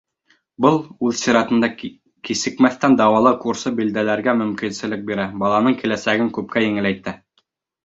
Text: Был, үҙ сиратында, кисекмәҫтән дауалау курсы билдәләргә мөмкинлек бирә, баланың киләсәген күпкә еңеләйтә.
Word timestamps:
Был, 0.65 0.77
үҙ 1.09 1.19
сиратында, 1.19 1.69
кисекмәҫтән 2.29 2.97
дауалау 3.03 3.37
курсы 3.45 3.73
билдәләргә 3.81 4.35
мөмкинлек 4.41 5.07
бирә, 5.13 5.29
баланың 5.45 5.79
киләсәген 5.85 6.35
күпкә 6.41 6.67
еңеләйтә. 6.69 7.17